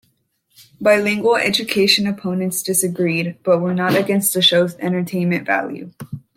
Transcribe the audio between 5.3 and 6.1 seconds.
value.